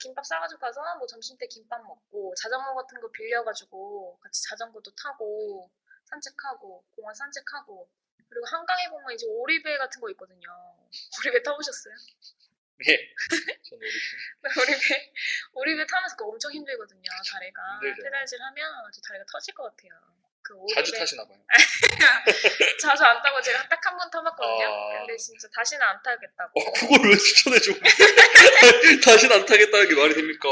김밥 0.00 0.26
싸가지고 0.26 0.58
가서 0.58 0.80
뭐 0.96 1.06
점심 1.06 1.36
때 1.38 1.46
김밥 1.46 1.80
먹고 1.82 2.34
자전거 2.34 2.74
같은 2.74 3.00
거 3.00 3.10
빌려가지고 3.10 4.18
같이 4.20 4.42
자전거도 4.48 4.90
타고 4.94 5.70
산책하고 6.06 6.84
공원 6.96 7.14
산책하고 7.14 7.88
그리고 8.28 8.46
한강에 8.46 8.88
보면 8.88 9.12
이제 9.12 9.26
오리배 9.28 9.76
같은 9.78 10.00
거 10.00 10.10
있거든요. 10.10 10.48
오리배 11.20 11.42
타보셨어요? 11.42 11.94
예. 12.88 12.96
저는 13.62 13.82
우리 13.82 14.72
오리배 14.72 15.12
오리배 15.52 15.86
타면서 15.86 16.16
엄청 16.24 16.50
힘들거든요. 16.52 17.02
다리가. 17.30 17.80
페달질 18.02 18.40
하면 18.40 18.90
다리가 19.06 19.24
터질 19.30 19.54
것 19.54 19.64
같아요. 19.64 20.19
그 20.58 20.74
자주 20.74 20.92
타시나 20.92 21.24
봐요. 21.26 21.38
자주 22.80 23.04
안 23.04 23.22
타고 23.22 23.40
제가 23.40 23.68
딱 23.68 23.80
한 23.86 23.96
번 23.98 24.10
타봤거든요. 24.10 24.66
아. 24.66 24.98
근데 24.98 25.16
진짜 25.16 25.48
다시는 25.54 25.82
안 25.82 26.00
타겠다고. 26.02 26.60
어 26.60 26.72
그걸 26.72 27.10
왜 27.10 27.16
추천해줘? 27.16 27.72
다시는 29.04 29.36
안 29.36 29.46
타겠다는 29.46 29.88
게 29.88 29.94
말이 29.94 30.14
됩니까? 30.14 30.48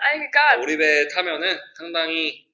아니 0.00 0.18
그러니까 0.18 0.56
오리배 0.58 1.08
타면은 1.08 1.58
상당히 1.76 2.46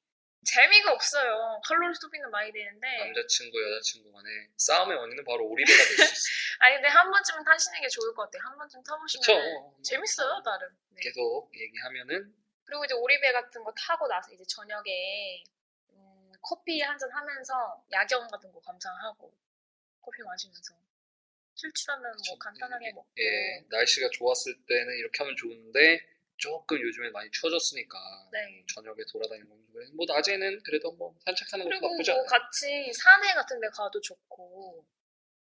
재미가 0.44 0.92
없어요. 0.92 1.60
칼로리 1.66 1.94
소비는 1.94 2.30
많이 2.30 2.52
되는데 2.52 2.86
남자친구 2.98 3.52
여자친구 3.72 4.12
간에 4.12 4.28
싸움의 4.56 4.96
원인은 4.96 5.24
바로 5.24 5.44
오리배가 5.46 5.76
될 5.84 5.86
수 5.96 6.02
있어요. 6.02 6.56
아니 6.60 6.74
근데 6.76 6.88
한 6.88 7.10
번쯤은 7.10 7.44
타시는 7.44 7.80
게 7.80 7.88
좋을 7.88 8.14
것 8.14 8.22
같아요. 8.24 8.42
한 8.48 8.56
번쯤 8.58 8.82
타보시면 8.82 9.20
그쵸? 9.22 9.74
재밌어요, 9.82 10.42
나름. 10.44 10.68
네. 10.90 11.00
계속 11.02 11.50
얘기하면은 11.54 12.32
그리고 12.64 12.84
이제 12.84 12.94
오리배 12.94 13.32
같은 13.32 13.62
거 13.64 13.72
타고 13.72 14.06
나서 14.08 14.30
이제 14.32 14.42
저녁에 14.48 15.42
음, 15.42 15.57
커피 16.40 16.80
한 16.80 16.98
잔 16.98 17.10
하면서 17.12 17.84
야경 17.92 18.28
같은 18.28 18.50
거 18.52 18.60
감상하고 18.60 19.32
커피 20.00 20.22
마시면서 20.22 20.74
출출하면 21.54 22.02
뭐 22.04 22.12
그쵸. 22.12 22.38
간단하게 22.38 22.92
먹고 22.92 23.08
예, 23.18 23.64
날씨가 23.68 24.10
좋았을 24.12 24.54
때는 24.66 24.96
이렇게 24.96 25.18
하면 25.24 25.36
좋은데 25.36 26.00
조금 26.36 26.80
요즘에 26.80 27.10
많이 27.10 27.28
추워졌으니까 27.32 27.98
네. 28.32 28.64
저녁에 28.72 28.98
돌아다니는 29.12 29.48
건 29.48 29.66
그래. 29.72 29.86
뭐 29.94 30.06
낮에는 30.08 30.62
그래도 30.62 30.92
뭐 30.92 31.14
산책하는 31.24 31.64
것도 31.64 31.70
그리고 31.80 31.88
나쁘지 31.88 32.10
뭐 32.12 32.20
않아요. 32.20 32.28
같이 32.28 32.92
산에 32.92 33.34
같은 33.34 33.60
데 33.60 33.68
가도 33.70 34.00
좋고 34.00 34.86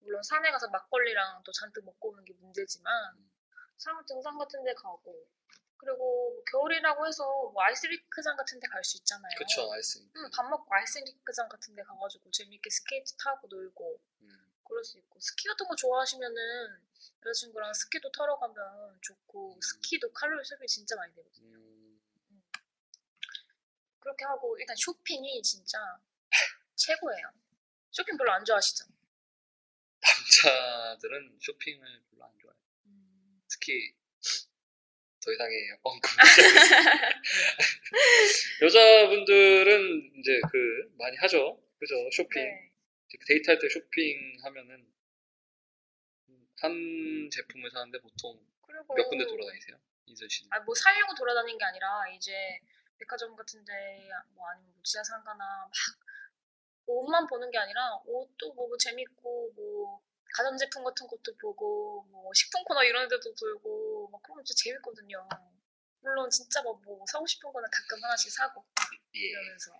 물론 0.02 0.22
산에 0.22 0.52
가서 0.52 0.70
막걸리랑 0.70 1.42
또 1.44 1.52
잔뜩 1.52 1.84
먹고 1.86 2.10
오는 2.12 2.24
게 2.26 2.34
문제지만 2.34 2.92
산 3.78 4.06
등산 4.06 4.38
같은 4.38 4.64
데 4.64 4.74
가고 4.76 5.28
그리고 5.84 5.98
뭐 6.34 6.44
겨울이라고 6.46 7.06
해서 7.08 7.24
뭐 7.52 7.62
아이스링크장 7.64 8.36
같은 8.38 8.60
데 8.60 8.68
갈 8.68 8.84
수 8.84 8.98
있잖아요. 8.98 9.32
그쵸, 9.38 9.72
아이스. 9.74 10.00
응, 10.16 10.30
밥 10.36 10.50
먹고 10.50 10.74
아이스링크장 10.74 11.48
같은 11.50 11.76
데 11.76 11.84
가가지고 11.84 12.32
재밌게 12.32 12.70
스케이트 12.70 13.16
타고 13.18 13.48
놀고 13.48 14.00
음. 14.22 14.54
그럴 14.64 14.84
수 14.84 14.98
있고 14.98 15.20
스키 15.20 15.48
같은 15.48 15.68
거 15.68 15.76
좋아하시면은 15.76 16.82
여자친구랑 17.26 17.74
스키도 17.74 18.12
타러 18.12 18.38
가면 18.40 18.98
좋고 19.02 19.60
스키도 19.62 20.12
칼로리 20.14 20.44
소비 20.46 20.66
진짜 20.68 20.96
많이 20.96 21.14
되거든요. 21.16 21.58
음, 21.58 22.00
그렇게 24.00 24.26
하고 24.26 24.58
일단 24.60 24.76
쇼핑이 24.76 25.42
진짜 25.44 25.78
최고예요. 26.76 27.32
쇼핑 27.92 28.18
별로 28.18 28.32
안 28.32 28.44
좋아하시죠? 28.44 28.86
남자들은 30.02 31.38
쇼핑을 31.42 32.04
별로 32.10 32.26
안 32.26 32.38
좋아해요. 32.40 32.60
음, 32.88 33.42
특히 33.48 33.96
더 35.24 35.32
이상의 35.32 35.78
언급을 35.84 36.18
여자분들은 38.62 40.12
이제 40.20 40.42
그 40.52 40.94
많이 40.98 41.16
하죠. 41.18 41.60
그죠? 41.80 41.96
쇼핑. 42.12 42.44
네. 42.44 42.72
데이트할 43.28 43.60
때 43.60 43.70
쇼핑하면은 43.70 44.92
한 46.58 47.30
제품을 47.32 47.70
사는데 47.72 48.00
보통 48.00 48.40
몇 48.96 49.08
군데 49.10 49.26
돌아다니세요? 49.26 49.78
인선 50.06 50.28
씨는? 50.30 50.50
아, 50.52 50.60
뭐 50.62 50.74
사려고 50.74 51.14
돌아다니는 51.16 51.58
게 51.58 51.66
아니라 51.66 52.08
이제 52.16 52.60
백화점 52.98 53.36
같은데 53.36 54.10
뭐 54.34 54.48
아니면 54.50 54.72
뭐 54.74 54.82
지하상가나 54.84 55.38
막 55.44 55.72
옷만 56.86 57.28
보는 57.28 57.52
게 57.52 57.58
아니라 57.58 57.96
옷도 58.06 58.54
보고 58.54 58.78
재밌고 58.78 59.52
뭐 59.56 60.02
가전제품 60.34 60.84
같은 60.84 61.08
것도 61.08 61.36
보고 61.38 62.04
뭐 62.12 62.32
식품 62.34 62.64
코너 62.64 62.84
이런 62.84 63.08
데도 63.08 63.34
돌고 63.36 64.10
막 64.12 64.22
그러면 64.24 64.44
진짜 64.44 64.64
재밌거든요. 64.64 65.28
물론 66.02 66.30
진짜 66.30 66.62
뭐, 66.62 66.74
뭐 66.84 67.06
사고 67.10 67.26
싶은 67.26 67.52
거는 67.52 67.70
가끔 67.72 68.04
하나씩 68.04 68.32
사고 68.32 68.66
예. 69.16 69.20
이러면서 69.20 69.72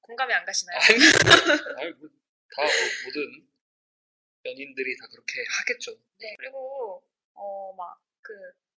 공감이 0.00 0.32
안 0.34 0.44
가시나요? 0.44 0.78
아니, 0.78 0.88
뭐, 2.00 2.08
다 2.56 2.62
뭐, 2.62 2.70
모든 3.06 3.46
연인들이 4.44 4.96
다 4.96 5.06
그렇게 5.08 5.44
하겠죠. 5.58 5.92
네. 6.18 6.34
그리고 6.38 7.02
어 7.34 7.72
막 7.76 8.00
그 8.22 8.32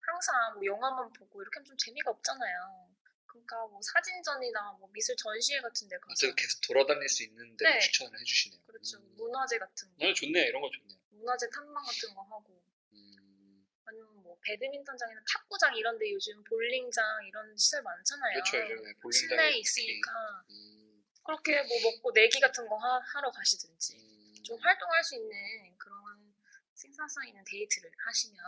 항상 0.02 0.54
뭐 0.54 0.64
영화만 0.64 1.12
보고 1.12 1.40
이렇게 1.42 1.56
하면 1.56 1.64
좀 1.66 1.76
재미가 1.78 2.10
없잖아요. 2.10 2.88
그러니까 3.26 3.66
뭐 3.68 3.80
사진전이나 3.82 4.72
뭐 4.78 4.88
미술 4.92 5.16
전시회 5.16 5.60
같은 5.60 5.88
데 5.88 5.96
가서 5.98 6.12
어차피 6.26 6.42
계속 6.42 6.60
돌아다닐 6.60 7.08
수 7.08 7.22
있는 7.24 7.56
데 7.56 7.64
네. 7.64 7.78
추천을 7.80 8.18
해주시네요. 8.20 8.60
그렇죠. 8.66 8.98
음. 8.98 9.14
문화재 9.16 9.58
같은 9.58 9.88
거, 9.96 10.06
어, 10.08 10.12
좋네요. 10.12 10.44
이런 10.44 10.60
거 10.60 10.68
좋네요. 10.70 10.99
문화재 11.20 11.48
탐방 11.50 11.84
같은 11.84 12.14
거 12.14 12.22
하고 12.22 12.62
음, 12.92 13.66
아니면 13.84 14.22
뭐 14.22 14.36
배드민턴장이나 14.42 15.20
탁구장 15.32 15.76
이런 15.76 15.98
데 15.98 16.10
요즘 16.12 16.42
볼링장 16.44 17.04
이런 17.26 17.56
시설 17.56 17.82
많잖아요. 17.82 18.32
그렇죠. 18.34 18.56
요즘에 18.58 18.92
볼링장에 18.94 19.12
실내에 19.12 19.48
특히. 19.48 19.60
있으니까 19.60 20.44
음, 20.50 21.04
그렇게 21.22 21.62
뭐 21.62 21.92
먹고 21.92 22.12
내기 22.12 22.40
같은 22.40 22.66
거 22.66 22.76
하, 22.76 22.98
하러 23.14 23.30
가시든지 23.30 23.96
음, 23.96 24.42
좀 24.42 24.58
활동할 24.60 25.04
수 25.04 25.14
있는 25.16 25.76
그런 25.78 26.34
생산성 26.74 27.28
있는 27.28 27.44
데이트를 27.44 27.90
하시면 28.06 28.38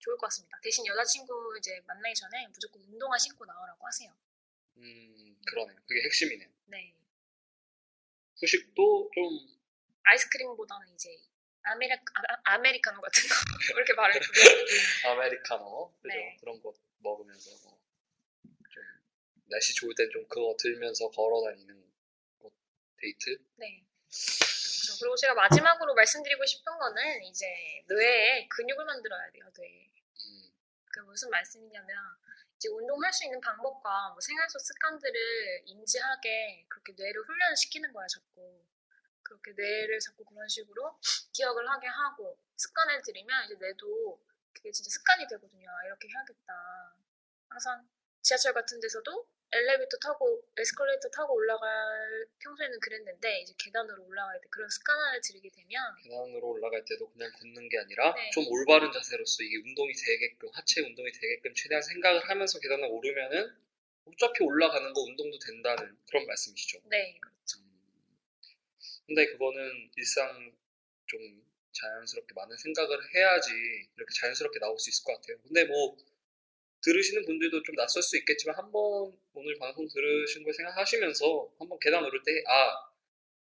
좋을 0.00 0.16
것 0.16 0.26
같습니다. 0.26 0.58
대신 0.62 0.84
여자친구 0.86 1.56
이제 1.58 1.80
만나기 1.86 2.14
전에 2.14 2.46
무조건 2.48 2.82
운동화 2.82 3.16
신고 3.18 3.44
나오라고 3.44 3.86
하세요. 3.86 4.12
음, 4.78 5.36
그러네요. 5.46 5.76
그게 5.86 6.02
핵심이네요. 6.04 6.48
네. 6.66 6.94
후식도 8.40 9.10
좀 9.14 9.24
아이스크림보다는 10.04 10.88
이제 10.94 11.10
아메리, 11.62 11.92
아, 12.44 12.58
메리카노 12.58 13.00
같은 13.00 13.22
거 13.28 13.34
이렇게 13.76 13.92
말을 13.94 14.20
아메리카노 15.06 15.92
그죠? 16.02 16.08
네. 16.08 16.36
그런 16.40 16.60
거 16.62 16.72
먹으면서 16.98 17.50
뭐 17.64 17.78
좀 18.70 18.82
날씨 19.50 19.74
좋을 19.74 19.94
땐 19.96 20.08
좀 20.12 20.26
그거 20.28 20.54
들면서 20.58 21.08
걸어 21.10 21.42
다니는 21.50 21.74
거 22.38 22.50
데이트 23.00 23.36
네. 23.56 23.82
그렇죠. 24.08 24.96
그리고 25.00 25.16
제가 25.16 25.34
마지막으로 25.34 25.94
말씀드리고 25.94 26.44
싶은 26.46 26.78
거는 26.78 27.22
이제 27.24 27.46
뇌에 27.88 28.46
근육을 28.48 28.84
만들어야 28.84 29.30
돼요. 29.30 29.44
뇌에. 29.56 29.90
음, 30.26 30.50
그 30.92 31.00
무슨 31.00 31.30
말씀이냐면 31.30 31.96
이제 32.56 32.68
운동할 32.68 33.12
수 33.12 33.24
있는 33.24 33.40
방법과 33.40 34.10
뭐 34.10 34.20
생활 34.20 34.48
속 34.50 34.58
습관들을 34.60 35.62
인지하게 35.64 36.66
그렇게 36.68 36.92
뇌를 36.96 37.22
훈련을 37.22 37.56
시키는 37.56 37.92
거야 37.92 38.06
자꾸 38.06 38.64
그렇게 39.22 39.52
뇌를 39.52 39.98
자꾸 39.98 40.24
그런 40.24 40.48
식으로 40.48 40.98
기억을 41.32 41.68
하게 41.68 41.86
하고 41.86 42.38
습관을 42.56 43.02
들이면 43.02 43.44
이제 43.46 43.54
뇌도 43.58 44.20
그게 44.52 44.70
진짜 44.72 44.90
습관이 44.90 45.26
되거든요 45.28 45.68
아, 45.70 45.86
이렇게 45.86 46.08
해야겠다 46.08 46.96
항상 47.48 47.88
지하철 48.22 48.52
같은 48.52 48.80
데서도 48.80 49.26
엘리베이터 49.52 49.96
타고 49.98 50.44
에스컬레이터 50.56 51.08
타고 51.10 51.34
올라갈 51.34 52.26
평소에는 52.38 52.78
그랬는데 52.78 53.40
이제 53.40 53.52
계단으로 53.58 54.04
올라갈 54.04 54.40
때 54.40 54.46
그런 54.48 54.68
습관을 54.68 55.20
들이게 55.22 55.50
되면 55.50 55.96
계단으로 56.04 56.50
올라갈 56.50 56.84
때도 56.84 57.10
그냥 57.10 57.32
걷는 57.32 57.68
게 57.68 57.78
아니라 57.78 58.14
네. 58.14 58.30
좀 58.30 58.44
올바른 58.48 58.92
자세로서 58.92 59.42
이게 59.42 59.56
운동이 59.56 59.92
되게끔 59.92 60.50
하체 60.52 60.82
운동이 60.82 61.10
되게끔 61.10 61.52
최대한 61.54 61.82
생각을 61.82 62.28
하면서 62.28 62.60
계단을 62.60 62.88
오르면은 62.90 63.56
어차피 64.04 64.44
올라가는 64.44 64.92
거 64.92 65.00
운동도 65.00 65.38
된다는 65.38 65.98
그런 66.08 66.26
말씀이시죠. 66.26 66.80
네 66.84 67.18
그렇죠 67.20 67.58
음, 67.58 67.69
근데 69.10 69.26
그거는 69.26 69.90
일상 69.96 70.52
좀 71.06 71.18
자연스럽게 71.72 72.32
많은 72.32 72.56
생각을 72.56 72.96
해야지 73.12 73.50
이렇게 73.96 74.14
자연스럽게 74.20 74.60
나올 74.60 74.78
수 74.78 74.88
있을 74.88 75.02
것 75.02 75.14
같아요. 75.14 75.36
근데 75.42 75.64
뭐 75.64 75.96
들으시는 76.80 77.26
분들도 77.26 77.64
좀 77.64 77.74
낯설 77.74 78.04
수 78.04 78.16
있겠지만 78.18 78.54
한번 78.56 79.18
오늘 79.34 79.58
방송 79.58 79.88
들으신 79.88 80.44
걸 80.44 80.54
생각하시면서 80.54 81.52
한번 81.58 81.76
계단 81.80 82.04
오를 82.04 82.22
때 82.22 82.30
아 82.46 82.90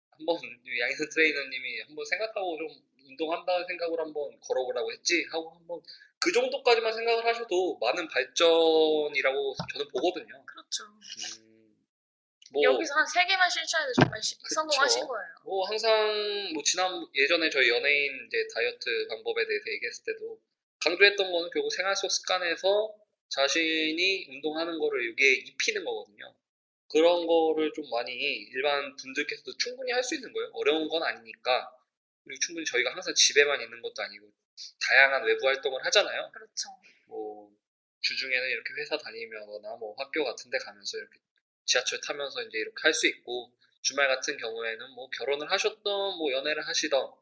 한번 0.09 0.37
양희선 0.81 1.07
트레이너님이 1.09 1.81
한번 1.81 2.03
생각하고 2.05 2.57
좀 2.57 2.67
운동한다는 3.05 3.67
생각으로 3.67 4.05
한번 4.05 4.39
걸어보라고 4.41 4.91
했지 4.91 5.23
하고 5.29 5.51
한번 5.51 5.81
그 6.19 6.31
정도까지만 6.31 6.93
생각을 6.93 7.25
하셔도 7.25 7.77
많은 7.79 8.07
발전이라고 8.07 9.55
저는 9.71 9.87
보거든요. 9.93 10.43
그렇죠 10.47 10.83
음, 10.85 11.48
뭐 12.51 12.63
여기서 12.63 12.93
한 12.95 13.05
세 13.07 13.25
개만 13.25 13.49
실천해도 13.49 13.93
정말 13.93 14.21
시-. 14.23 14.35
성공하신 14.55 15.07
거예요. 15.07 15.27
뭐 15.45 15.67
항상 15.67 16.51
뭐 16.53 16.63
지난 16.63 17.05
예전에 17.15 17.49
저희 17.49 17.69
연예인 17.69 18.25
이제 18.27 18.47
다이어트 18.53 19.07
방법에 19.09 19.45
대해서 19.47 19.69
얘기했을 19.71 20.03
때도 20.05 20.39
강조했던 20.83 21.31
거는 21.31 21.49
결국 21.53 21.71
생활 21.73 21.95
속 21.95 22.09
습관에서 22.11 22.95
자신이 23.29 24.25
운동하는 24.29 24.79
거를 24.79 25.09
여기에 25.11 25.33
입히는 25.45 25.83
거거든요. 25.85 26.33
그런 26.91 27.27
거를 27.27 27.71
좀 27.75 27.87
많이 27.91 28.11
일반 28.13 28.95
분들께서도 28.95 29.55
충분히 29.57 29.91
할 29.91 30.01
수 30.03 30.15
있는 30.15 30.33
거예요. 30.33 30.49
어려운 30.53 30.87
건 30.89 31.03
아니니까. 31.03 31.69
그리고 32.23 32.39
충분히 32.39 32.65
저희가 32.65 32.91
항상 32.91 33.13
집에만 33.13 33.61
있는 33.61 33.81
것도 33.81 34.01
아니고 34.01 34.31
다양한 34.87 35.23
외부 35.25 35.47
활동을 35.47 35.85
하잖아요. 35.85 36.31
그렇죠. 36.33 36.69
뭐 37.07 37.51
주중에는 38.01 38.49
이렇게 38.49 38.73
회사 38.77 38.97
다니거나 38.97 39.75
뭐 39.77 39.93
학교 39.97 40.23
같은 40.23 40.49
데 40.49 40.57
가면서 40.57 40.97
이렇게 40.97 41.19
지하철 41.69 41.99
타면서 42.01 42.41
이제 42.43 42.57
이렇게 42.57 42.75
할 42.81 42.93
수 42.93 43.07
있고 43.07 43.53
주말 43.81 44.07
같은 44.07 44.37
경우에는 44.37 44.89
뭐 44.91 45.09
결혼을 45.11 45.49
하셨던 45.51 45.83
뭐 46.17 46.31
연애를 46.33 46.67
하시던 46.67 47.13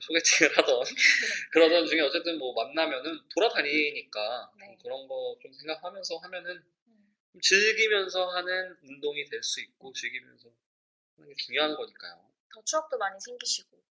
소개팅을 0.00 0.56
하던 0.58 0.82
그러던 1.52 1.86
중에 1.86 2.00
어쨌든 2.02 2.38
뭐 2.38 2.52
만나면은 2.54 3.18
돌아다니니까 3.34 4.50
좀 4.52 4.68
네. 4.68 4.78
그런 4.82 5.08
거 5.08 5.36
좀 5.42 5.52
생각하면서 5.52 6.18
하면은 6.18 6.62
음. 6.86 7.16
좀 7.32 7.40
즐기면서 7.40 8.28
하는 8.30 8.76
운동이 8.82 9.24
될 9.24 9.42
수 9.42 9.60
있고 9.60 9.92
즐기면서 9.92 10.48
하는 11.16 11.28
게 11.28 11.34
중요한 11.36 11.74
거니까요. 11.74 12.30
더 12.54 12.62
추억도 12.64 12.98
많이 12.98 13.18
생기시고. 13.20 13.82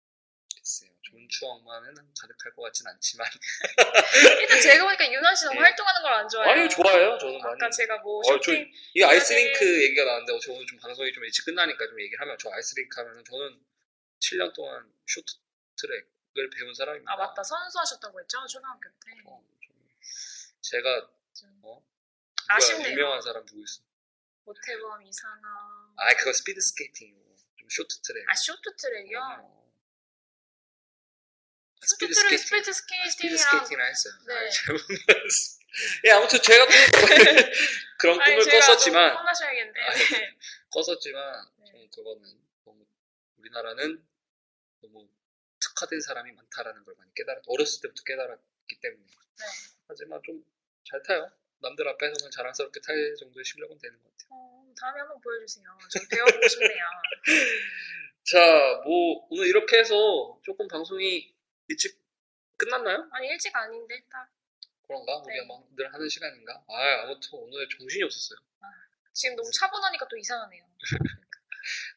글쎄요. 0.69 0.91
좋은 1.01 1.27
추억만은 1.27 1.95
가득할 2.21 2.53
것 2.53 2.61
같진 2.61 2.85
않지만 2.85 3.27
일단 4.39 4.61
제가 4.61 4.83
보니까 4.85 5.11
유난 5.11 5.35
씨 5.35 5.45
너무 5.45 5.57
예. 5.57 5.61
활동하는 5.61 6.01
걸 6.03 6.13
안 6.13 6.29
좋아해요. 6.29 6.51
아유 6.61 6.69
좋아요. 6.69 7.17
저는 7.17 7.39
많이 7.39 7.55
아까 7.55 7.69
제가 7.71 7.97
뭐 7.99 8.19
어, 8.19 8.23
저- 8.39 8.51
쇼핑 8.51 8.71
이 8.93 9.03
아이스링크 9.03 9.83
얘기가 9.83 10.03
나왔는데 10.05 10.39
저 10.45 10.51
오늘 10.53 10.67
좀 10.67 10.77
방송이 10.77 11.11
좀 11.11 11.23
일찍 11.25 11.45
끝나니까 11.45 11.87
좀 11.87 11.99
얘기를 11.99 12.21
하면 12.21 12.37
저 12.39 12.51
아이스링크 12.51 12.99
하면은 12.99 13.23
저는 13.25 13.65
7년 14.19 14.53
동안 14.53 14.93
쇼트트랙을 15.07 16.49
배운 16.55 16.73
사람입니다. 16.75 17.13
아 17.13 17.15
맞다 17.15 17.41
선수하셨다고 17.41 18.19
했죠 18.21 18.45
초등학교 18.45 18.89
때. 18.89 19.11
어, 19.25 19.41
좀 19.61 19.75
제가 20.61 21.09
좀 21.33 21.49
어? 21.63 21.83
아쉽네요. 22.47 22.91
유명한 22.91 23.21
사람 23.23 23.43
누구 23.47 23.63
있어? 23.63 23.81
모태범 24.43 25.01
이상화. 25.07 25.93
아 25.97 26.13
그거 26.15 26.31
스피드 26.31 26.61
스케이팅이고 26.61 27.35
좀 27.57 27.67
쇼트트랙. 27.71 28.29
아 28.29 28.35
쇼트트랙이요. 28.35 29.19
어. 29.41 29.58
아, 31.81 31.85
스피드 31.85 32.13
스케이팅. 32.13 32.37
스피드 32.37 32.73
스피드 32.73 33.07
스케이팅이랑 33.07 33.37
스케이팅을 33.37 33.89
했어요. 33.89 34.13
네. 34.27 34.33
아, 34.33 34.37
말했어. 34.37 35.59
예, 36.05 36.11
아무튼 36.11 36.39
제가 36.41 36.65
또 36.65 36.71
그런 37.99 38.19
아니 38.21 38.35
꿈을 38.35 38.43
제가 38.45 38.65
꿨었지만 38.65 39.07
너무 39.07 39.19
혼나셔야겠네. 39.19 39.81
아, 39.81 39.93
네. 39.93 40.37
꿨었지만 40.73 41.49
네. 41.59 41.65
좀 41.71 41.89
그거는 41.91 42.23
너무 42.65 42.85
우리나라는 43.37 44.03
너무 44.81 45.09
특화된 45.59 46.01
사람이 46.01 46.31
많다라는 46.31 46.83
걸 46.83 46.95
많이 46.97 47.11
깨달았 47.15 47.41
어렸을 47.47 47.81
때부터 47.81 48.03
깨달았기 48.03 48.79
때문에 48.81 49.05
네. 49.05 49.45
하지만 49.87 50.21
좀 50.25 50.43
잘 50.89 51.03
타요 51.03 51.29
남들 51.59 51.87
앞에서는 51.87 52.31
자랑스럽게 52.31 52.79
탈 52.81 53.15
정도의 53.19 53.43
실력은 53.45 53.77
되는 53.77 54.01
것 54.01 54.09
같아요. 54.11 54.29
어, 54.31 54.73
다음에 54.79 55.01
한번 55.01 55.19
보여주세요. 55.21 55.65
저 55.91 55.99
배워보고 56.09 56.47
싶네요. 56.47 56.85
자, 58.23 58.81
뭐 58.85 59.27
오늘 59.29 59.45
이렇게 59.47 59.77
해서 59.77 60.39
조금 60.43 60.67
방송이 60.67 61.31
일찍 61.69 61.97
끝났나요? 62.57 63.07
아니 63.11 63.27
일찍 63.27 63.55
아닌데 63.55 64.03
딱 64.11 64.29
그런가? 64.85 65.17
우리가 65.17 65.43
네. 65.43 65.47
막늘 65.47 65.93
하는 65.93 66.09
시간인가? 66.09 66.65
아, 66.67 67.03
아무튼 67.03 67.29
오늘 67.33 67.69
정신이 67.69 68.03
없었어요. 68.03 68.39
지금 69.13 69.35
너무 69.35 69.49
차분하니까 69.51 70.07
또 70.07 70.17
이상하네요. 70.17 70.65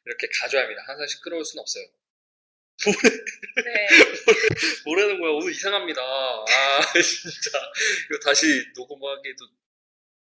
이렇게 0.04 0.28
가져야 0.40 0.62
합니다. 0.64 0.82
항상 0.87 1.06
시끄러울 1.06 1.44
순 1.44 1.61
없어요. 1.61 1.85
네. 3.64 3.88
뭐라는 4.85 5.20
거야? 5.20 5.30
오늘 5.30 5.52
이상합니다. 5.52 6.02
아, 6.02 6.92
진짜. 7.00 7.58
이거 8.11 8.18
다시 8.24 8.46
녹음하기도 8.76 9.46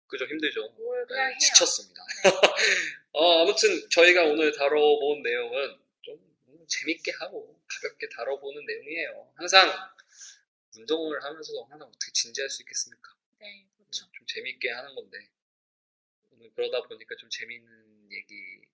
그저 0.06 0.24
힘들죠. 0.26 0.68
뭘 0.78 1.06
그냥 1.06 1.26
네, 1.26 1.30
해요. 1.32 1.38
지쳤습니다. 1.40 2.00
네. 2.24 2.30
어, 3.12 3.42
아무튼 3.42 3.88
저희가 3.90 4.24
오늘 4.24 4.52
다뤄본 4.52 5.22
내용은 5.22 5.68
좀 5.70 5.85
재밌게 6.66 7.12
하고 7.20 7.60
가볍게 7.66 8.08
다뤄보는 8.08 8.64
내용이에요. 8.64 9.32
항상 9.36 9.68
운동을 10.76 11.22
하면서도 11.22 11.64
항상 11.64 11.88
어떻게 11.88 12.12
진지할 12.12 12.50
수 12.50 12.62
있겠습니까? 12.62 13.16
네, 13.38 13.68
그렇죠. 13.76 14.10
좀 14.12 14.26
재밌게 14.26 14.70
하는 14.70 14.94
건데 14.94 15.30
오늘 16.30 16.50
그러다 16.52 16.82
보니까 16.82 17.16
좀 17.16 17.30
재밌는 17.30 18.12
얘기가 18.12 18.68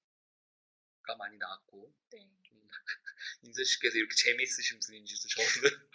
많이 1.18 1.36
나왔고 1.38 1.94
네. 2.10 2.28
좀 2.42 2.68
인수 3.42 3.64
씨께서 3.64 3.98
이렇게 3.98 4.14
재미있으신 4.14 4.80
분인지도 4.80 5.28
저는 5.28 5.48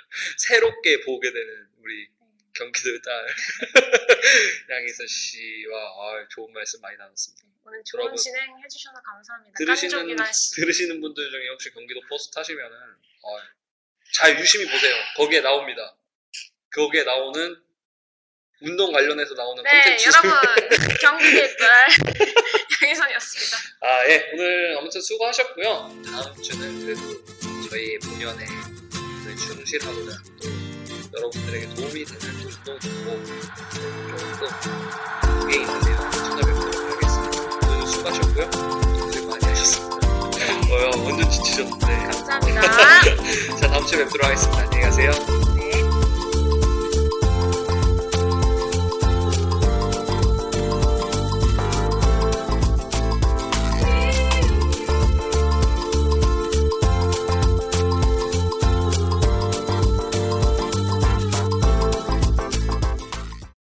새롭게 0.38 1.02
보게 1.02 1.32
되는 1.32 1.70
우리 1.78 2.10
네. 2.10 2.27
경기도의 2.58 3.02
딸 3.02 3.28
양희선 4.70 5.08
씨와 5.08 5.80
아, 5.80 6.28
좋은 6.30 6.52
말씀 6.54 6.82
많이 6.82 6.98
나눴습니다. 6.98 7.44
네. 7.46 7.52
오늘 7.66 7.84
좋은 7.86 8.02
여러분, 8.02 8.18
진행 8.18 8.42
해 8.42 8.68
주셔서 8.68 9.02
감사합니다. 9.02 9.58
들으시는. 9.58 10.18
들으시는 10.56 11.02
분들 11.02 11.30
중에 11.32 11.50
혹시 11.50 11.70
경기도 11.72 12.00
버스 12.10 12.32
타시면은 12.32 12.76
어, 12.76 13.38
잘 14.14 14.40
유심히 14.40 14.70
보세요. 14.72 14.96
거기에 15.18 15.42
나옵니다. 15.42 15.96
거기에 16.74 17.04
나오는 17.04 17.62
운동 18.62 18.92
관련해서 18.92 19.36
나오는 19.36 19.62
네, 19.64 19.70
콘텐츠 19.72 20.10
여러분 20.10 20.32
경기의 21.02 21.58
딸 21.58 21.88
양희선이었습니다. 22.84 23.58
아, 23.82 24.08
예. 24.10 24.32
오늘 24.34 24.78
아무튼 24.78 25.02
수고하셨고요. 25.02 26.02
다음 26.06 26.42
주는 26.42 26.80
그래도 26.86 27.02
저희 27.70 28.00
본연에 28.00 28.46
저희 29.24 29.36
충실하고자 29.36 30.12
또 30.42 30.57
여러분들에게 31.18 31.70
도움이 31.74 32.06
되는 32.06 32.20
또 32.42 32.48
운동 32.48 32.80
듣고 32.80 33.24
조금 34.40 35.40
그게 35.42 35.62
있는 35.62 35.80
내용 35.82 36.12
찾아뵙도록 36.12 36.76
하겠습니다. 36.92 37.68
오늘 37.68 37.88
수고하셨고요. 37.88 38.50
고생 39.02 39.28
많이 39.30 39.46
하셨습니다. 39.46 40.08
어여, 40.72 40.92
완전 41.04 41.32
지치셨는데. 41.32 41.86
감사합니다. 41.88 42.62
자, 43.58 43.68
다음 43.68 43.86
주에 43.88 44.04
뵙도록 44.04 44.26
하겠습니다. 44.28 44.62
안녕히 44.62 44.82
가세요. 44.84 45.12
네. 45.12 45.57